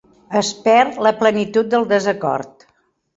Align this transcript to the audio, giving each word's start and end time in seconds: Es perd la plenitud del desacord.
Es 0.39 0.47
perd 0.61 0.95
la 1.07 1.11
plenitud 1.19 1.69
del 1.73 1.85
desacord. 1.91 2.67